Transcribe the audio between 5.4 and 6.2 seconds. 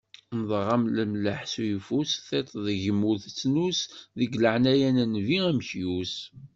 amekyus.